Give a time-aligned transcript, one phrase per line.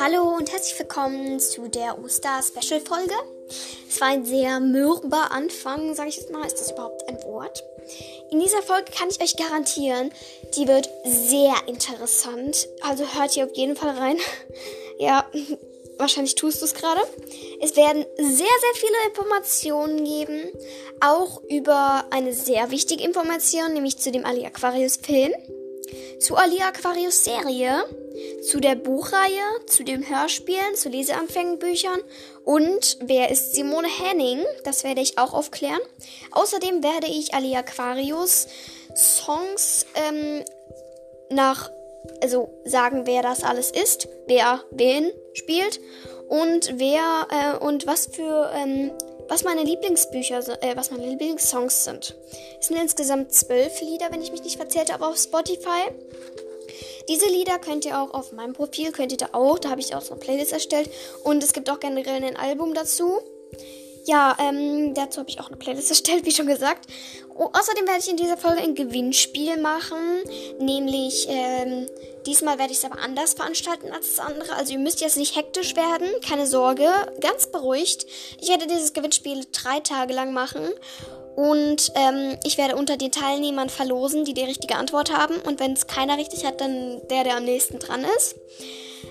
[0.00, 3.14] Hallo und herzlich willkommen zu der Oster-Special-Folge.
[3.88, 6.46] Es war ein sehr mürber Anfang, sage ich jetzt mal.
[6.46, 7.64] Ist das überhaupt ein Wort?
[8.30, 10.12] In dieser Folge kann ich euch garantieren,
[10.56, 12.68] die wird sehr interessant.
[12.80, 14.18] Also hört ihr auf jeden Fall rein.
[15.00, 15.26] ja,
[15.98, 17.00] wahrscheinlich tust du es gerade.
[17.60, 20.52] Es werden sehr, sehr viele Informationen geben.
[21.00, 25.32] Auch über eine sehr wichtige Information, nämlich zu dem Ali Aquarius Film.
[26.20, 27.84] Zu Ali Aquarius Serie
[28.42, 32.00] zu der Buchreihe, zu den Hörspielen, zu Leseanfängenbüchern
[32.44, 34.44] und wer ist Simone Henning?
[34.64, 35.80] Das werde ich auch aufklären.
[36.32, 38.46] Außerdem werde ich Ali Aquarius
[38.94, 40.44] Songs ähm,
[41.30, 41.70] nach,
[42.22, 45.80] also sagen, wer das alles ist, wer wen spielt
[46.28, 48.92] und wer äh, und was für ähm,
[49.28, 52.16] was meine Lieblingsbücher, äh, was meine Lieblingssongs sind.
[52.58, 55.90] Es sind insgesamt zwölf Lieder, wenn ich mich nicht verzählt habe, auf Spotify.
[57.08, 59.94] Diese Lieder könnt ihr auch auf meinem Profil, könnt ihr da auch, da habe ich
[59.94, 60.90] auch so eine Playlist erstellt.
[61.24, 63.20] Und es gibt auch generell ein Album dazu.
[64.04, 66.88] Ja, ähm, dazu habe ich auch eine Playlist erstellt, wie schon gesagt.
[67.34, 69.98] Oh, außerdem werde ich in dieser Folge ein Gewinnspiel machen.
[70.58, 71.88] Nämlich, ähm,
[72.26, 74.54] diesmal werde ich es aber anders veranstalten als das andere.
[74.54, 76.88] Also ihr müsst jetzt nicht hektisch werden, keine Sorge,
[77.20, 78.06] ganz beruhigt.
[78.40, 80.68] Ich werde dieses Gewinnspiel drei Tage lang machen.
[81.38, 85.36] Und ähm, ich werde unter den Teilnehmern verlosen, die die richtige Antwort haben.
[85.36, 88.34] Und wenn es keiner richtig hat, dann der, der am nächsten dran ist.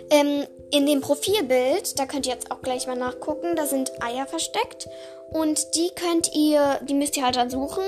[0.09, 4.27] Ähm, in dem Profilbild, da könnt ihr jetzt auch gleich mal nachgucken, da sind Eier
[4.27, 4.89] versteckt.
[5.31, 7.85] Und die könnt ihr, die müsst ihr halt dann suchen.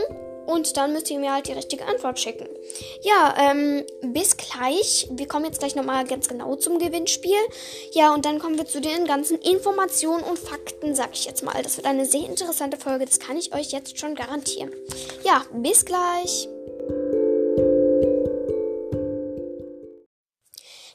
[0.50, 2.47] Und dann müsst ihr mir halt die richtige Antwort schicken.
[3.03, 5.08] Ja, ähm, bis gleich.
[5.11, 7.38] Wir kommen jetzt gleich nochmal ganz genau zum Gewinnspiel.
[7.92, 11.61] Ja, und dann kommen wir zu den ganzen Informationen und Fakten, sag ich jetzt mal.
[11.61, 14.73] Das wird eine sehr interessante Folge, das kann ich euch jetzt schon garantieren.
[15.23, 16.50] Ja, bis gleich.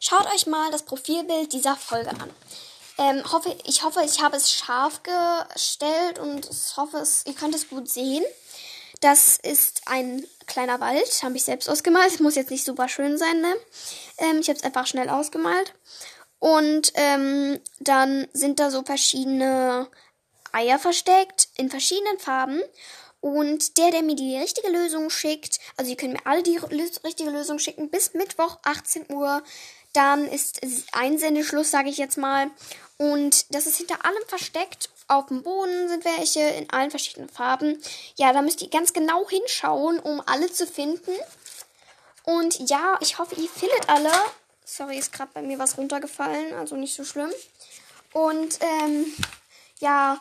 [0.00, 2.30] Schaut euch mal das Profilbild dieser Folge an.
[2.98, 7.54] Ähm, hoffe, ich hoffe, ich habe es scharf gestellt und ich hoffe, es, ihr könnt
[7.54, 8.24] es gut sehen.
[9.04, 12.20] Das ist ein kleiner Wald, habe ich selbst ausgemalt.
[12.20, 13.54] Muss jetzt nicht super schön sein, ne?
[14.16, 15.74] Ähm, ich habe es einfach schnell ausgemalt.
[16.38, 19.90] Und ähm, dann sind da so verschiedene
[20.52, 22.62] Eier versteckt in verschiedenen Farben.
[23.20, 26.56] Und der, der mir die richtige Lösung schickt, also ihr könnt mir alle die
[27.04, 29.42] richtige Lösung schicken bis Mittwoch 18 Uhr.
[29.92, 32.50] Dann ist Einsendeschluss, sage ich jetzt mal.
[32.96, 37.80] Und das ist hinter allem versteckt auf dem Boden sind welche in allen verschiedenen Farben.
[38.16, 41.12] Ja, da müsst ihr ganz genau hinschauen, um alle zu finden.
[42.24, 44.10] Und ja, ich hoffe, ihr findet alle.
[44.64, 47.30] Sorry, ist gerade bei mir was runtergefallen, also nicht so schlimm.
[48.12, 49.12] Und ähm,
[49.80, 50.18] ja,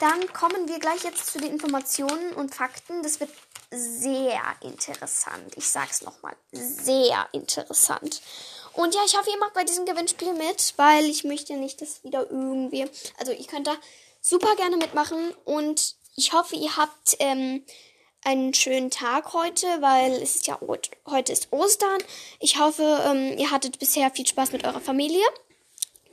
[0.00, 3.02] dann kommen wir gleich jetzt zu den Informationen und Fakten.
[3.02, 3.30] Das wird
[3.70, 5.56] sehr interessant.
[5.56, 8.22] Ich sag's nochmal, sehr interessant.
[8.74, 12.02] Und ja, ich hoffe, ihr macht bei diesem Gewinnspiel mit, weil ich möchte nicht, dass
[12.04, 12.86] wieder irgendwie.
[13.18, 13.76] Also, ihr könnt da
[14.20, 17.64] super gerne mitmachen und ich hoffe, ihr habt ähm,
[18.24, 20.58] einen schönen Tag heute, weil es ist ja
[21.06, 22.02] heute ist Ostern.
[22.38, 25.24] Ich hoffe, ähm, ihr hattet bisher viel Spaß mit eurer Familie.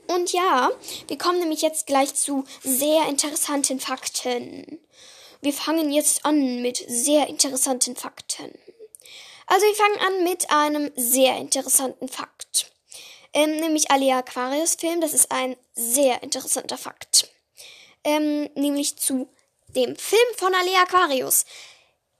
[0.08, 0.70] Und ja,
[1.06, 4.80] wir kommen nämlich jetzt gleich zu sehr interessanten Fakten.
[5.40, 8.50] Wir fangen jetzt an mit sehr interessanten Fakten.
[9.50, 12.70] Also wir fangen an mit einem sehr interessanten Fakt.
[13.32, 17.30] Ähm, nämlich Alia Aquarius Film, das ist ein sehr interessanter Fakt
[18.04, 19.28] ähm, nämlich zu
[19.68, 21.44] dem Film von Alea Aquarius.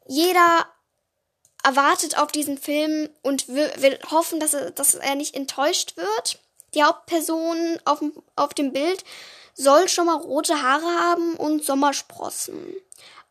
[0.06, 0.66] Jeder
[1.62, 6.38] erwartet auf diesen Film und will, will hoffen, dass er, dass er nicht enttäuscht wird.
[6.74, 8.00] Die Hauptperson auf,
[8.36, 9.04] auf dem Bild
[9.54, 12.74] soll schon mal rote Haare haben und Sommersprossen.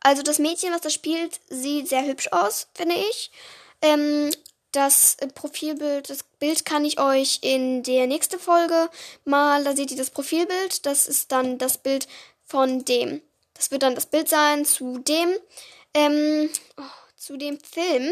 [0.01, 3.31] Also das Mädchen, was da spielt, sieht sehr hübsch aus, finde ich.
[3.81, 4.31] Ähm,
[4.71, 8.89] das Profilbild, das Bild kann ich euch in der nächsten Folge
[9.25, 10.85] mal, da seht ihr das Profilbild.
[10.85, 12.07] Das ist dann das Bild
[12.45, 13.21] von dem.
[13.53, 15.29] Das wird dann das Bild sein zu dem,
[15.93, 16.83] ähm, oh,
[17.15, 18.11] zu dem Film.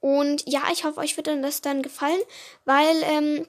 [0.00, 2.20] Und ja, ich hoffe, euch wird dann das dann gefallen,
[2.64, 3.48] weil ähm,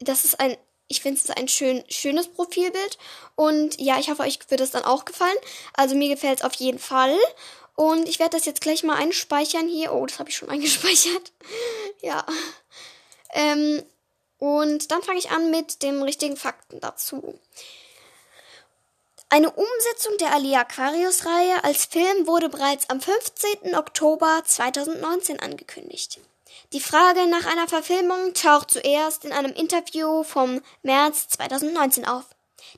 [0.00, 0.56] das ist ein,
[0.88, 2.98] ich finde es ein schön, schönes Profilbild.
[3.36, 5.36] Und ja, ich hoffe, euch wird es dann auch gefallen.
[5.74, 7.16] Also mir gefällt es auf jeden Fall.
[7.74, 9.92] Und ich werde das jetzt gleich mal einspeichern hier.
[9.92, 11.32] Oh, das habe ich schon eingespeichert.
[12.00, 12.24] ja.
[13.32, 13.82] Ähm,
[14.38, 17.38] und dann fange ich an mit den richtigen Fakten dazu.
[19.28, 23.74] Eine Umsetzung der Ali Aquarius Reihe als Film wurde bereits am 15.
[23.76, 26.20] Oktober 2019 angekündigt.
[26.72, 32.24] Die Frage nach einer Verfilmung taucht zuerst in einem Interview vom März 2019 auf.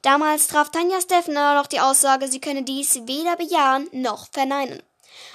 [0.02, 4.82] Damals traf Tanja Steffner noch die Aussage, sie könne dies weder bejahen noch verneinen.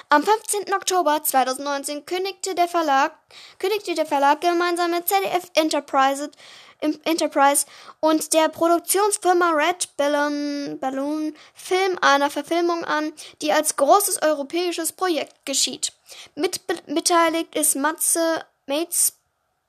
[0.10, 0.74] Am 15.
[0.74, 3.14] Oktober 2019 kündigte der Verlag,
[3.60, 6.32] kündigte der Verlag gemeinsam mit ZDF Enterprise,
[6.80, 7.66] Enterprise
[8.00, 15.46] und der Produktionsfirma Red Balloon, Balloon Film einer Verfilmung an, die als großes europäisches Projekt
[15.46, 15.94] geschieht.
[16.36, 19.19] Mit beteiligt ist Matze Mates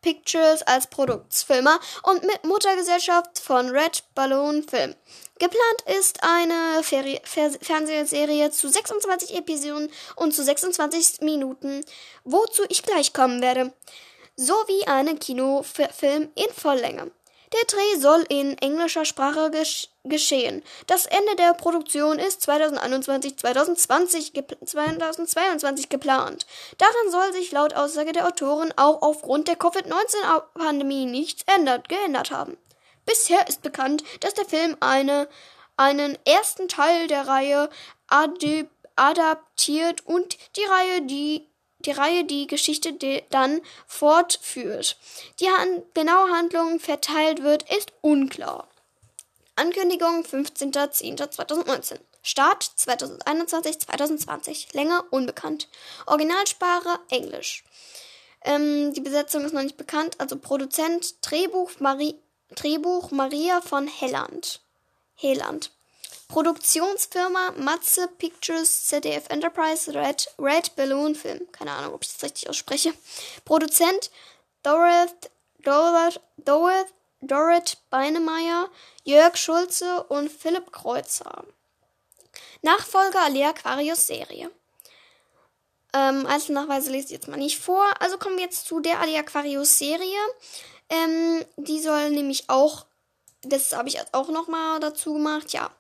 [0.03, 4.95] Pictures als Produktsfilmer und mit Muttergesellschaft von Red Balloon Film.
[5.39, 11.85] Geplant ist eine Ferie Fer Fernsehserie zu 26 Episoden und zu 26 Minuten,
[12.25, 13.73] wozu ich gleich kommen werde,
[14.37, 17.11] sowie einen Kinofilm in Volllänge.
[17.53, 20.63] Der Dreh soll in englischer Sprache gesch geschehen.
[20.87, 26.47] Das Ende der Produktion ist 2021 2020 ge 2022 geplant.
[26.79, 32.57] Daran soll sich laut Aussage der Autoren auch aufgrund der Covid-19-Pandemie nichts ändert, geändert haben.
[33.05, 35.29] Bisher ist bekannt, dass der Film eine,
[35.77, 37.69] einen ersten Teil der Reihe
[38.97, 41.47] adaptiert und die Reihe die
[41.87, 42.93] die Reihe die Geschichte
[43.31, 44.99] dann fortführt.
[45.41, 48.69] Die han genaue Handlung verteilt wird, ist unklar.
[49.61, 51.99] Ankündigung 15.10.2019.
[52.23, 54.75] Start 2021-2020.
[54.75, 55.69] Länge unbekannt.
[56.07, 57.63] Originalsprache Englisch.
[58.43, 60.15] Ähm, die Besetzung ist noch nicht bekannt.
[60.19, 62.15] Also Produzent Drehbuch, Marie,
[62.55, 64.63] Drehbuch Maria von Helland.
[65.15, 65.73] Heland.
[66.29, 71.47] Produktionsfirma Matze Pictures ZDF Enterprise Red, Red Balloon Film.
[71.53, 72.95] Keine Ahnung, ob ich das richtig ausspreche.
[73.45, 74.11] Produzent
[74.63, 75.29] Dorothy,
[75.63, 76.21] Dorothy,
[77.21, 78.69] Dorrit Beinemeyer,
[79.05, 81.45] Jörg Schulze und Philipp Kreuzer.
[82.63, 84.51] Nachfolger Alea Aquarius Serie.
[85.93, 87.85] Ähm, Einzelnachweise lese ich jetzt mal nicht vor.
[88.01, 90.19] Also kommen wir jetzt zu der Alea Aquarius Serie.
[90.89, 92.87] Ähm, die soll nämlich auch,
[93.43, 95.71] das habe ich auch nochmal dazu gemacht, ja.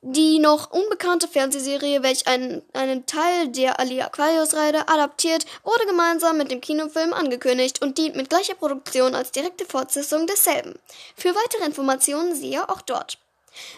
[0.00, 6.52] Die noch unbekannte Fernsehserie, welche einen, einen Teil der Ali Aquarius-Reihe adaptiert, wurde gemeinsam mit
[6.52, 10.78] dem Kinofilm angekündigt und dient mit gleicher Produktion als direkte Fortsetzung desselben.
[11.16, 13.18] Für weitere Informationen siehe auch dort.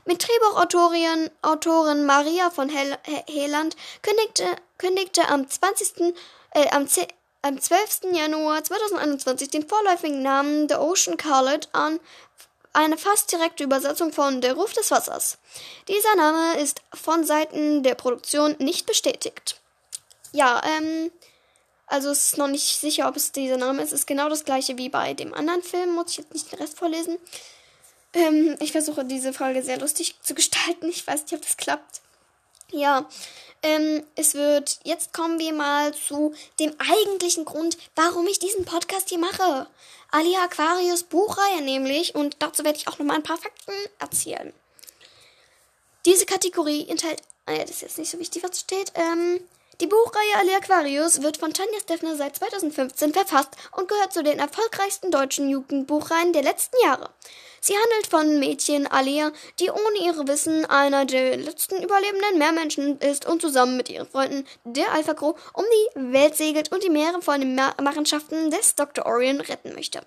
[0.04, 4.44] Mit Drehbuchautorin Autorin Maria von Hel Heland kündigte,
[4.76, 6.14] kündigte am 20.
[6.50, 6.86] Äh, am,
[7.40, 8.12] am 12.
[8.12, 11.98] Januar 2021 den vorläufigen Namen The Ocean Colored an
[12.72, 15.38] eine fast direkte Übersetzung von Der Ruf des Wassers.
[15.88, 19.60] Dieser Name ist von Seiten der Produktion nicht bestätigt.
[20.32, 21.10] Ja, ähm,
[21.86, 23.92] also es ist noch nicht sicher, ob es dieser Name ist.
[23.92, 25.94] Es ist genau das gleiche wie bei dem anderen Film.
[25.94, 27.18] Muss ich jetzt nicht den Rest vorlesen.
[28.14, 30.88] Ähm, ich versuche diese Folge sehr lustig zu gestalten.
[30.88, 32.00] Ich weiß nicht, ob das klappt.
[32.70, 33.08] Ja,
[33.62, 39.08] ähm, es wird, jetzt kommen wir mal zu dem eigentlichen Grund, warum ich diesen Podcast
[39.08, 39.66] hier mache.
[40.10, 44.52] Alia Aquarius Buchreihe nämlich und dazu werde ich auch nochmal ein paar Fakten erzählen.
[46.06, 49.40] Diese Kategorie enthält, ja, das ist jetzt nicht so wichtig, was steht, ähm,
[49.80, 54.38] die Buchreihe Ali Aquarius wird von Tanja Steffner seit 2015 verfasst und gehört zu den
[54.38, 57.08] erfolgreichsten deutschen Jugendbuchreihen der letzten Jahre.
[57.62, 63.26] Sie handelt von Mädchen Alia, die ohne ihre Wissen einer der letzten überlebenden Meermenschen ist
[63.26, 67.22] und zusammen mit ihren Freunden, der Alpha Crew, um die Welt segelt und die Meere
[67.22, 69.06] von den Machenschaften des Dr.
[69.06, 70.02] Orion retten möchte.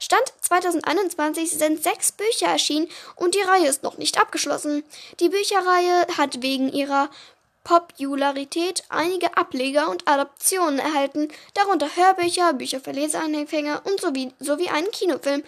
[0.00, 4.84] Stand 2021 sind sechs Bücher erschienen und die Reihe ist noch nicht abgeschlossen.
[5.20, 7.08] Die Bücherreihe hat wegen ihrer
[7.64, 14.90] Popularität einige Ableger und Adaptionen erhalten, darunter Hörbücher, Bücher für Leseanfänger und sowie, sowie einen
[14.90, 15.42] Kinofilm,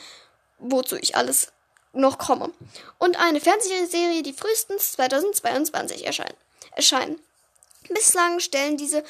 [0.58, 1.52] wozu ich alles
[1.92, 2.52] noch komme.
[2.98, 6.36] Und eine Fernsehserie, die frühestens 2022 erscheinen.
[6.72, 7.20] erscheinen.
[7.88, 9.04] Bislang stellen diese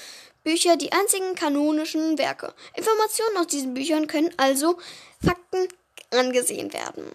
[0.45, 2.55] Bücher die einzigen kanonischen Werke.
[2.75, 4.79] Informationen aus diesen Büchern können also
[5.25, 5.69] Fakten
[6.11, 7.11] angesehen werden.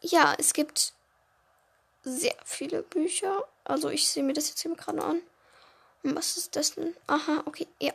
[0.00, 0.92] Ja, es gibt
[2.02, 3.46] sehr viele Bücher.
[3.70, 5.20] Also ich sehe mir das jetzt hier gerade an.
[6.02, 6.94] Und was ist das denn?
[7.06, 7.92] Aha, okay, ja.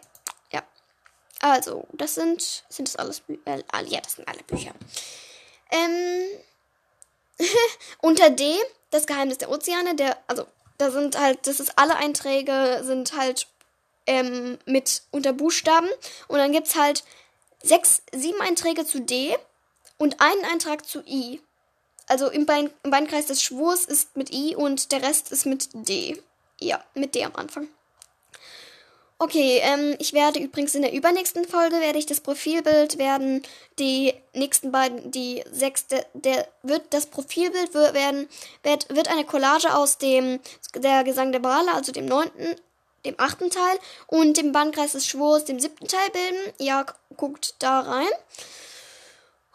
[0.51, 0.63] Ja.
[1.41, 2.63] Also, das sind.
[2.70, 3.41] Sind das alles Bücher?
[3.46, 4.74] Äh, ja, das sind alle Bücher.
[5.72, 6.39] Ähm.
[8.01, 8.55] unter D,
[8.91, 10.17] das Geheimnis der Ozeane, der.
[10.27, 10.46] Also,
[10.77, 11.48] da sind halt.
[11.48, 13.48] Das ist alle Einträge sind halt
[14.08, 15.89] ähm, mit unter Buchstaben.
[16.27, 17.03] Und dann gibt es halt
[17.63, 19.36] sechs, sieben Einträge zu D
[19.98, 21.41] und einen Eintrag zu I
[22.08, 25.70] also im, Bein, im Beinkreis des Schwurs ist mit I und der Rest ist mit
[25.74, 26.22] D.
[26.60, 27.68] Ja, mit D am Anfang.
[29.18, 33.44] Okay, ähm, ich werde übrigens in der übernächsten Folge werde ich das Profilbild werden
[33.80, 38.28] die nächsten beiden, die sechste, der wird das Profilbild werden,
[38.64, 40.42] wird, wird eine Collage aus dem
[40.76, 42.56] der Gesang der Bale, also dem neunten,
[43.06, 46.54] dem achten Teil und dem Bandkreis des Schwurs, dem siebten Teil bilden.
[46.60, 46.86] Ja,
[47.16, 48.08] guckt da rein.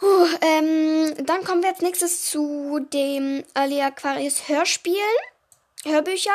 [0.01, 4.97] Puh, ähm, dann kommen wir als nächstes zu dem Ali Aquarius Hörspielen.
[5.85, 6.33] Hörbücher.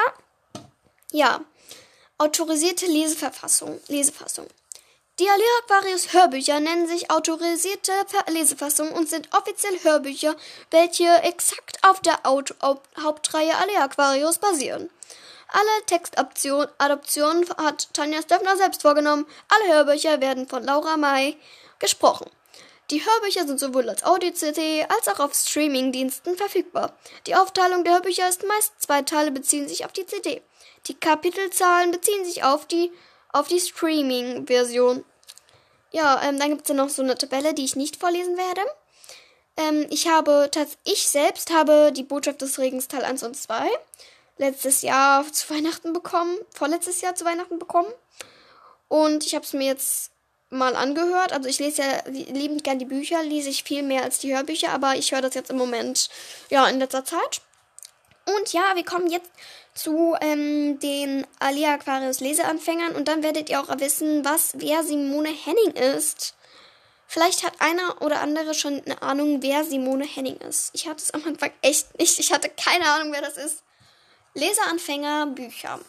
[1.12, 1.42] Ja.
[2.20, 3.80] Autorisierte Leseverfassung.
[3.88, 4.46] Lesefassung.
[5.18, 7.92] Die Alea Aquarius Hörbücher nennen sich autorisierte
[8.28, 10.36] Lesefassung und sind offiziell Hörbücher,
[10.70, 12.54] welche exakt auf der Auto
[13.02, 14.92] Hauptreihe Alea Aquarius basieren.
[15.48, 19.26] Alle Textadoptionen hat Tanja Steffner selbst vorgenommen.
[19.48, 21.38] Alle Hörbücher werden von Laura May
[21.80, 22.30] gesprochen.
[22.92, 26.94] Die Hörbücher sind sowohl als Audio-CD als auch auf Streaming-Diensten verfügbar.
[27.26, 30.42] Die Aufteilung der Hörbücher ist meist zwei Teile beziehen sich auf die CD.
[30.88, 32.92] Die Kapitelzahlen beziehen sich auf die
[33.32, 35.04] auf die Streaming-Version.
[35.92, 38.62] Ja, ähm, dann gibt es ja noch so eine Tabelle, die ich nicht vorlesen werde.
[39.58, 40.50] Ähm, ich habe,
[40.84, 43.68] ich selbst habe die Botschaft des Regens Teil 1 und 2
[44.38, 47.92] letztes Jahr zu Weihnachten bekommen, vorletztes Jahr zu Weihnachten bekommen.
[48.88, 50.12] Und ich habe es mir jetzt
[50.50, 51.34] mal angehört.
[51.34, 54.72] Also ich lese ja liebend gern die Bücher, lese ich viel mehr als die Hörbücher,
[54.72, 56.10] aber ich höre das jetzt im Moment,
[56.50, 57.42] ja, in letzter Zeit.
[58.26, 59.30] Und ja, wir kommen jetzt
[59.76, 65.30] zu ähm, den Alia Aquarius Leseanfängern und dann werdet ihr auch wissen, was wer Simone
[65.30, 66.34] Henning ist.
[67.08, 70.72] Vielleicht hat einer oder andere schon eine Ahnung, wer Simone Henning ist.
[70.74, 72.20] Ich hatte es am Anfang echt nicht.
[72.20, 73.64] Ich hatte keine Ahnung, wer das ist.
[74.34, 75.80] Leseanfänger Bücher.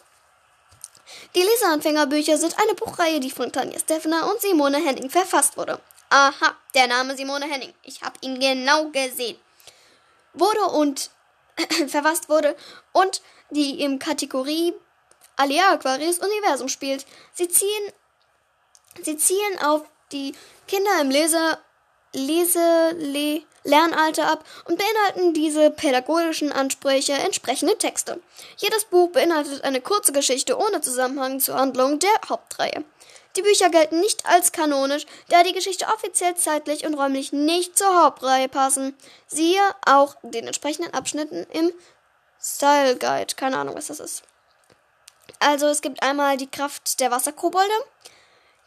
[1.35, 5.81] Die Leseanfänger Bücher sind eine Buchreihe, die von Tanja Steffner und Simone Henning verfasst wurde.
[6.11, 7.75] Aha, der Name Simone Henning.
[7.83, 9.39] Ich habe ihn genau gesehen.
[10.33, 11.11] Wurde und
[11.89, 12.57] verfasst wurde
[12.93, 14.75] und die im Kategorie
[15.37, 17.07] Alea Aquarius Universum spielt.
[17.33, 17.93] Sie ziehen,
[19.03, 19.83] sie zielen auf
[20.13, 20.35] die
[20.67, 21.59] Kinder im Lese,
[22.13, 28.21] Lese, Le, Lernalter ab und beinhalten diese pädagogischen Ansprüche entsprechende Texte.
[28.57, 32.85] Jedes Buch beinhaltet eine kurze Geschichte ohne Zusammenhang zur Handlung der Hauptreihe.
[33.37, 38.03] Die Bücher gelten nicht als kanonisch, da die Geschichte offiziell zeitlich und räumlich nicht zur
[38.03, 38.97] Hauptreihe passen.
[39.27, 41.73] Siehe auch den entsprechenden Abschnitten im
[42.41, 43.35] Style Guide.
[43.37, 44.23] Keine Ahnung, was das ist.
[45.39, 47.75] Also es gibt einmal die Kraft der Wasserkobolde.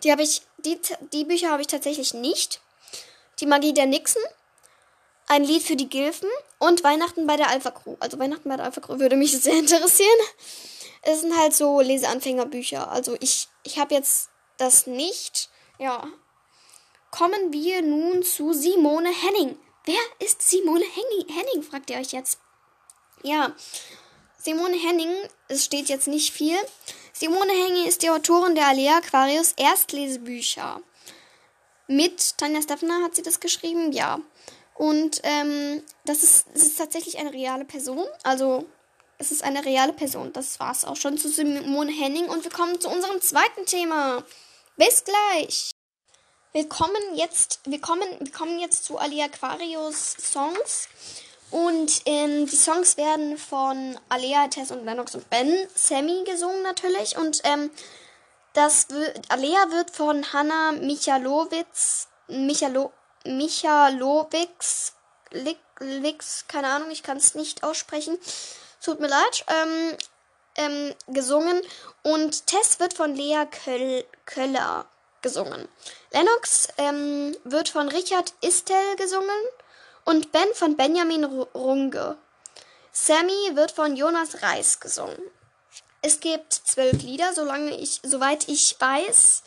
[0.03, 0.79] Die habe ich, die,
[1.13, 2.61] die Bücher habe ich tatsächlich nicht.
[3.39, 4.21] Die Magie der Nixen.
[5.29, 7.95] Ein Lied für die Gilfen und Weihnachten bei der Alpha Crew.
[7.99, 10.19] Also Weihnachten bei der Alpha Crew würde mich sehr interessieren.
[11.03, 12.91] Es sind halt so Leseanfängerbücher.
[12.91, 15.49] Also ich, ich habe jetzt das nicht.
[15.77, 16.07] Ja.
[17.11, 19.57] Kommen wir nun zu Simone Henning.
[19.85, 21.63] Wer ist Simone Henning?
[21.63, 22.39] fragt ihr euch jetzt.
[23.23, 23.53] Ja,
[24.41, 25.13] Simone Henning,
[25.47, 26.55] es steht jetzt nicht viel.
[27.11, 30.81] Simone Henning ist die Autorin der Alea Aquarius Erstlesebücher.
[31.87, 34.21] Mit Tanja Steffner hat sie das geschrieben, ja.
[34.79, 38.05] Und ähm, das, ist, das ist tatsächlich eine reale Person.
[38.23, 38.65] Also
[39.17, 40.31] es ist eine reale Person.
[40.31, 42.29] Das war es auch schon zu Simone Henning.
[42.29, 44.23] Und wir kommen zu unserem zweiten Thema.
[44.77, 45.71] Bis gleich.
[46.53, 50.87] Wir kommen jetzt, wir kommen, wir kommen jetzt zu Ali Aquarius Songs.
[51.51, 57.17] Und ähm, die Songs werden von Alea, Tess und Lennox und Ben, Sammy gesungen natürlich.
[57.17, 57.69] Und ähm,
[58.53, 62.93] das wird, Alea wird von Hanna Michalowitz, Michalo,
[63.37, 64.93] Michalowicz,
[65.79, 68.17] Wix, keine Ahnung, ich kann es nicht aussprechen.
[68.83, 69.45] Tut mir leid.
[69.47, 69.97] Ähm,
[70.55, 71.61] ähm, gesungen
[72.03, 74.85] und Tess wird von Lea Köll Köller
[75.21, 75.67] gesungen.
[76.11, 79.29] Lennox ähm, wird von Richard Istel gesungen
[80.05, 82.17] und Ben von Benjamin Runge.
[82.91, 85.19] Sammy wird von Jonas Reis gesungen.
[86.01, 89.43] Es gibt zwölf Lieder, solange ich, soweit ich weiß,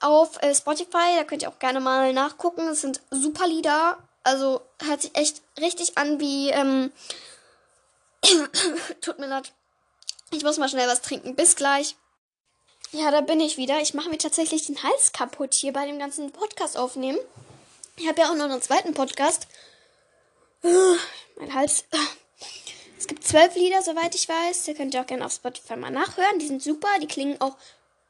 [0.00, 1.16] auf äh, Spotify.
[1.16, 2.68] Da könnt ihr auch gerne mal nachgucken.
[2.68, 3.98] Es sind super Lieder.
[4.22, 6.50] Also hört sich echt richtig an wie.
[6.50, 6.92] Ähm,
[9.00, 9.52] tut mir leid.
[10.30, 11.36] Ich muss mal schnell was trinken.
[11.36, 11.96] Bis gleich.
[12.92, 13.80] Ja, da bin ich wieder.
[13.80, 17.18] Ich mache mir tatsächlich den Hals kaputt hier bei dem ganzen Podcast aufnehmen.
[17.96, 19.46] Ich habe ja auch noch einen zweiten Podcast.
[20.62, 21.84] Mein Hals.
[22.98, 24.68] Es gibt zwölf Lieder, soweit ich weiß.
[24.68, 26.38] Ihr könnt ihr auch gerne auf Spotify mal nachhören.
[26.38, 26.88] Die sind super.
[27.00, 27.56] Die klingen auch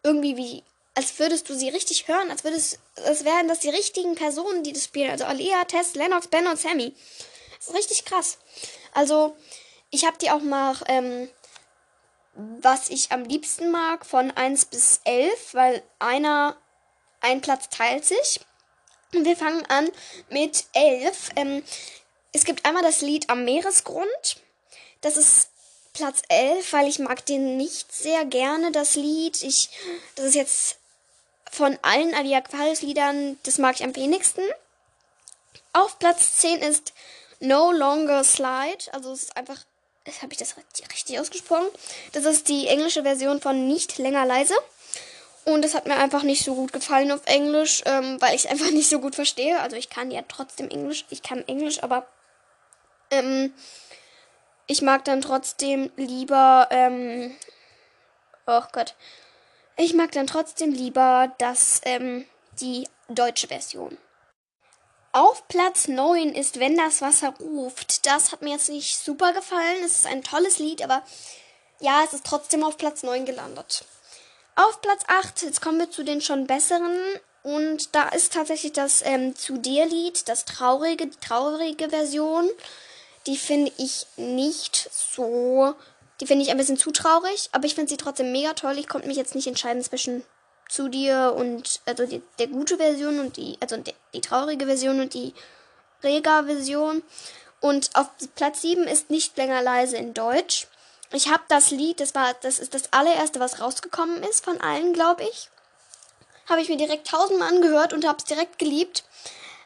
[0.03, 0.63] irgendwie wie,
[0.97, 2.31] als würdest du sie richtig hören.
[2.31, 5.11] Als würdest, als wären das die richtigen Personen, die das spielen.
[5.11, 6.93] Also Alea, Tess, Lennox, Ben und Sammy.
[7.59, 8.39] Das ist richtig krass.
[8.93, 9.37] Also,
[9.91, 11.29] ich habe die auch mal ähm,
[12.37, 16.57] was ich am liebsten mag, von 1 bis 11, weil einer,
[17.21, 18.41] ein Platz teilt sich.
[19.15, 19.89] Und wir fangen an
[20.31, 21.31] mit 11.
[21.37, 21.63] Ähm,
[22.33, 24.43] es gibt einmal das Lied Am Meeresgrund.
[25.01, 25.49] Das ist
[25.95, 29.43] Platz 11, weil ich mag den nicht sehr gerne, das Lied.
[29.43, 29.71] Ich,
[30.17, 30.77] das ist jetzt
[31.57, 34.43] von allen Ali Aquarius Liedern, das mag ich am wenigsten.
[35.73, 36.93] Auf Platz 10 ist
[37.41, 38.93] No Longer Slide.
[38.93, 39.65] Also es ist einfach
[40.23, 41.67] habe ich das richtig ausgesprochen?
[42.13, 44.55] Das ist die englische Version von Nicht länger leise.
[45.45, 48.51] Und das hat mir einfach nicht so gut gefallen auf Englisch, ähm, weil ich es
[48.51, 49.61] einfach nicht so gut verstehe.
[49.61, 51.07] Also ich kann ja trotzdem Englisch.
[51.11, 52.07] Ich kann Englisch, aber
[53.11, 53.53] ähm,
[54.67, 57.37] ich mag dann trotzdem lieber, ähm,
[58.47, 58.95] oh Gott,
[59.77, 62.25] ich mag dann trotzdem lieber das, ähm,
[62.61, 63.97] die deutsche Version.
[65.13, 68.05] Auf Platz 9 ist Wenn das Wasser ruft.
[68.07, 69.83] Das hat mir jetzt nicht super gefallen.
[69.85, 71.03] Es ist ein tolles Lied, aber
[71.81, 73.85] ja, es ist trotzdem auf Platz 9 gelandet.
[74.57, 76.99] Auf Platz 8, jetzt kommen wir zu den schon besseren.
[77.43, 82.51] Und da ist tatsächlich das ähm, Zu dir Lied, das traurige, die traurige Version.
[83.27, 85.75] Die finde ich nicht so.
[86.21, 88.79] Die finde ich ein bisschen zu traurig, aber ich finde sie trotzdem mega toll.
[88.79, 90.25] Ich konnte mich jetzt nicht entscheiden zwischen
[90.69, 95.01] zu dir und also die, der gute Version und die also die, die traurige Version
[95.01, 95.33] und die
[96.03, 97.03] Rega Version
[97.61, 100.67] und auf Platz 7 ist nicht länger leise in Deutsch.
[101.13, 104.93] Ich habe das Lied, das war das ist das allererste, was rausgekommen ist von allen,
[104.93, 105.51] glaube ich.
[106.49, 109.05] Habe ich mir direkt tausendmal angehört und habe es direkt geliebt.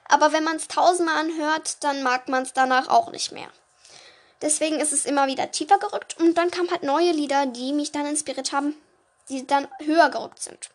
[0.09, 3.49] Aber wenn man es tausendmal anhört, dann mag man es danach auch nicht mehr.
[4.43, 7.93] Deswegen ist es immer wieder tiefer gerückt und dann kamen halt neue Lieder, die mich
[7.93, 8.75] dann inspiriert haben,
[9.29, 10.71] die dann höher gerückt sind.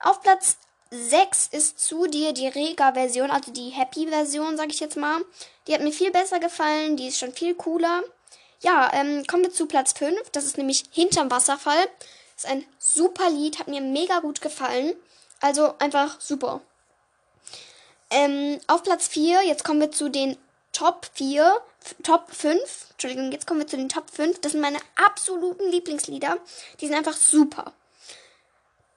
[0.00, 0.56] Auf Platz
[0.90, 5.24] 6 ist zu dir die Rega-Version, also die Happy-Version, sag ich jetzt mal.
[5.66, 8.02] Die hat mir viel besser gefallen, die ist schon viel cooler.
[8.60, 10.30] Ja, ähm, kommen wir zu Platz 5.
[10.30, 11.88] Das ist nämlich Hinterm Wasserfall.
[12.36, 14.94] Ist ein super Lied, hat mir mega gut gefallen.
[15.40, 16.60] Also einfach super.
[18.10, 20.36] Ähm, auf Platz 4, jetzt kommen wir zu den
[20.72, 21.60] Top 4,
[22.02, 22.60] Top 5.
[22.92, 24.40] Entschuldigung, jetzt kommen wir zu den Top 5.
[24.40, 26.38] Das sind meine absoluten Lieblingslieder.
[26.80, 27.72] Die sind einfach super.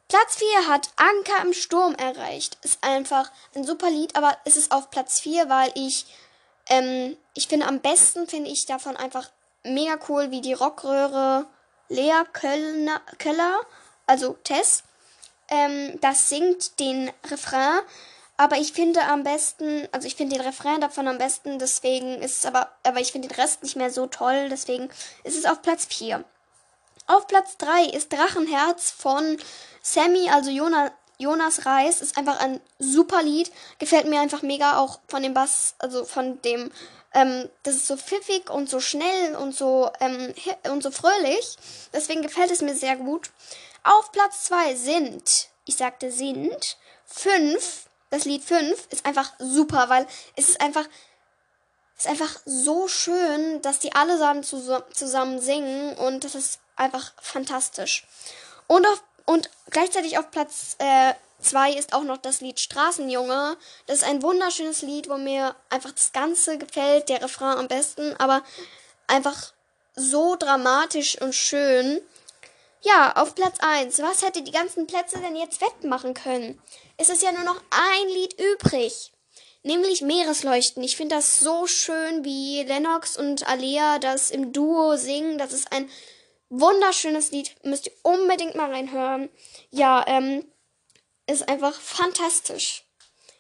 [0.07, 2.57] Platz 4 hat Anker im Sturm erreicht.
[2.63, 6.05] Ist einfach ein super Lied, aber es ist auf Platz 4, weil ich,
[6.69, 9.29] ähm, ich finde am besten finde ich davon einfach
[9.63, 11.47] mega cool, wie die Rockröhre
[11.89, 13.61] Lea Köllner, Köller,
[14.07, 14.83] also Tess,
[15.49, 17.79] ähm, das singt den Refrain.
[18.37, 22.39] Aber ich finde am besten, also ich finde den Refrain davon am besten, deswegen ist
[22.39, 24.89] es aber, aber ich finde den Rest nicht mehr so toll, deswegen
[25.23, 26.23] ist es auf Platz 4.
[27.07, 29.37] Auf Platz 3 ist Drachenherz von
[29.81, 33.51] Sammy, also Jonas, Jonas Reis, ist einfach ein super Lied.
[33.79, 36.71] Gefällt mir einfach mega auch von dem Bass, also von dem,
[37.13, 40.33] ähm, das ist so pfiffig und so schnell und so, ähm,
[40.69, 41.57] und so fröhlich.
[41.93, 43.31] Deswegen gefällt es mir sehr gut.
[43.83, 50.07] Auf Platz 2 sind, ich sagte sind, 5, das Lied 5 ist einfach super, weil
[50.35, 50.85] es ist einfach,
[51.97, 54.17] es ist einfach so schön, dass die alle
[54.91, 58.05] zusammen singen und das ist einfach fantastisch.
[58.67, 60.77] Und, auf, und gleichzeitig auf Platz
[61.39, 63.57] 2 äh, ist auch noch das Lied Straßenjunge.
[63.87, 68.15] Das ist ein wunderschönes Lied, wo mir einfach das Ganze gefällt, der Refrain am besten,
[68.17, 68.43] aber
[69.07, 69.53] einfach
[69.95, 72.01] so dramatisch und schön.
[72.85, 73.97] Ja, auf Platz 1.
[74.03, 76.61] Was hätte die ganzen Plätze denn jetzt wettmachen können?
[76.97, 79.11] Es ist ja nur noch ein Lied übrig.
[79.63, 80.83] Nämlich Meeresleuchten.
[80.83, 85.39] Ich finde das so schön, wie Lennox und Alea das im Duo singen.
[85.39, 85.89] Das ist ein
[86.49, 87.55] wunderschönes Lied.
[87.63, 89.29] Müsst ihr unbedingt mal reinhören.
[89.71, 90.45] Ja, ähm,
[91.25, 92.83] ist einfach fantastisch.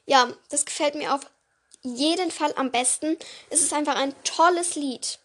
[0.07, 1.21] Ja, das gefällt mir auf
[1.83, 3.15] jeden Fall am besten.
[3.51, 5.19] Es ist einfach ein tolles Lied.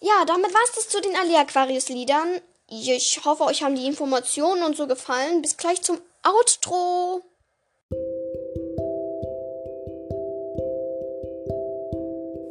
[0.00, 2.40] Ja, damit war es das zu den Ali Aquarius Liedern.
[2.72, 5.42] Ich hoffe, euch haben die Informationen und so gefallen.
[5.42, 7.20] Bis gleich zum Outro.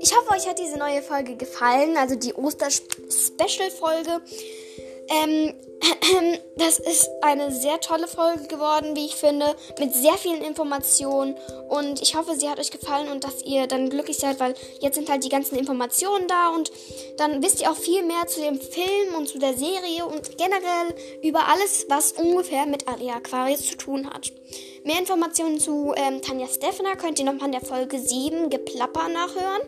[0.02, 4.22] Ich hoffe, euch hat diese neue Folge gefallen, also die Oster-Special-Folge.
[5.10, 5.54] Ähm,
[6.58, 11.36] das ist eine sehr tolle Folge geworden, wie ich finde, mit sehr vielen Informationen.
[11.68, 14.96] Und ich hoffe, sie hat euch gefallen und dass ihr dann glücklich seid, weil jetzt
[14.96, 16.72] sind halt die ganzen Informationen da und
[17.18, 20.94] dann wisst ihr auch viel mehr zu dem Film und zu der Serie und generell
[21.24, 24.32] über alles, was ungefähr mit Aria Aquarius zu tun hat.
[24.84, 29.62] Mehr Informationen zu ähm, Tanja Steffner könnt ihr nochmal in der Folge 7 Geplapper nachhören.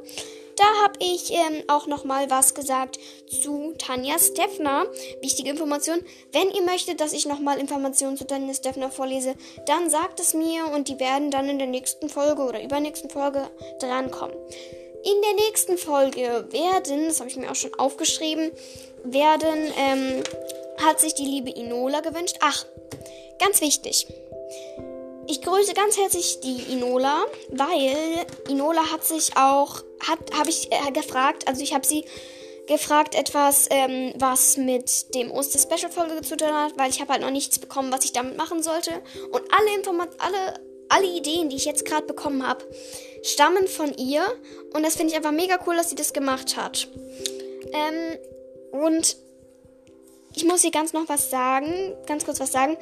[0.55, 4.85] Da habe ich ähm, auch noch mal was gesagt zu Tanja Steffner.
[5.21, 6.03] Wichtige Information.
[6.31, 9.35] Wenn ihr möchtet, dass ich noch mal Informationen zu Tanja Steffner vorlese,
[9.65, 13.49] dann sagt es mir und die werden dann in der nächsten Folge oder übernächsten Folge
[13.79, 14.35] drankommen.
[15.03, 18.51] In der nächsten Folge werden, das habe ich mir auch schon aufgeschrieben,
[19.03, 20.23] werden, ähm,
[20.85, 22.37] hat sich die liebe Inola gewünscht.
[22.41, 22.65] Ach,
[23.39, 24.07] ganz wichtig.
[25.27, 31.47] Ich grüße ganz herzlich die Inola, weil Inola hat sich auch, habe ich äh, gefragt,
[31.47, 32.05] also ich habe sie
[32.67, 37.31] gefragt etwas, ähm, was mit dem Oster-Special-Folge zu tun hat, weil ich habe halt noch
[37.31, 38.91] nichts bekommen, was ich damit machen sollte.
[39.31, 40.59] Und alle Informationen, alle,
[40.89, 42.65] alle Ideen, die ich jetzt gerade bekommen habe,
[43.23, 44.23] stammen von ihr.
[44.73, 46.87] Und das finde ich einfach mega cool, dass sie das gemacht hat.
[47.73, 48.17] Ähm,
[48.71, 49.17] und
[50.33, 52.77] ich muss hier ganz noch was sagen, ganz kurz was sagen.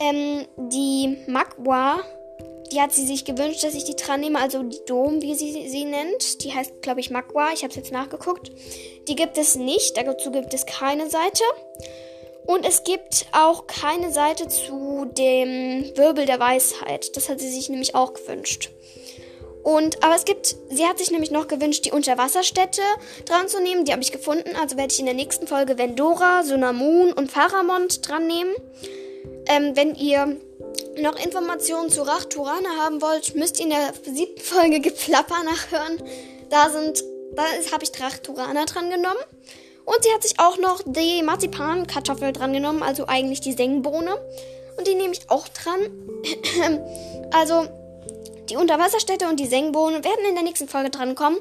[0.00, 2.02] Ähm, die Magwa,
[2.72, 5.68] die hat sie sich gewünscht, dass ich die dran nehme, also die Dom, wie sie
[5.68, 6.44] sie nennt.
[6.44, 7.50] Die heißt, glaube ich, Magwa.
[7.52, 8.50] Ich habe es jetzt nachgeguckt.
[9.08, 11.42] Die gibt es nicht, dazu gibt es keine Seite.
[12.46, 17.16] Und es gibt auch keine Seite zu dem Wirbel der Weisheit.
[17.16, 18.70] Das hat sie sich nämlich auch gewünscht.
[19.62, 22.82] Und, aber es gibt, sie hat sich nämlich noch gewünscht, die Unterwasserstädte
[23.26, 23.84] dran zu nehmen.
[23.84, 24.56] Die habe ich gefunden.
[24.60, 28.54] Also werde ich in der nächsten Folge Vendora, Sunamun und Faramond dran nehmen.
[29.46, 30.40] Ähm, wenn ihr
[31.00, 36.02] noch Informationen zu Rachturana haben wollt, müsst ihr in der siebten Folge Geplapper nachhören.
[36.50, 37.02] Da sind,
[37.34, 39.20] da habe ich Rachturana dran genommen.
[39.84, 44.16] Und sie hat sich auch noch die Marzipankartoffel dran genommen, also eigentlich die Sengbohne.
[44.76, 45.80] Und die nehme ich auch dran.
[47.32, 47.66] also
[48.48, 51.40] die Unterwasserstädte und die Sengbohne werden in der nächsten Folge drankommen.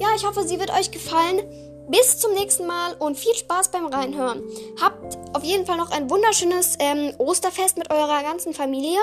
[0.00, 1.42] Ja, ich hoffe, sie wird euch gefallen.
[1.88, 4.42] Bis zum nächsten Mal und viel Spaß beim Reinhören.
[4.80, 8.98] Habt auf jeden Fall noch ein wunderschönes ähm, Osterfest mit eurer ganzen Familie.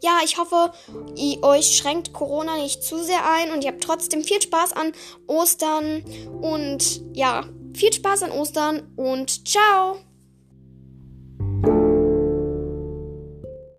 [0.00, 0.72] Ja, ich hoffe,
[1.16, 4.92] ihr, euch schränkt Corona nicht zu sehr ein und ihr habt trotzdem viel Spaß an
[5.26, 6.04] Ostern.
[6.40, 9.96] Und ja, viel Spaß an Ostern und ciao!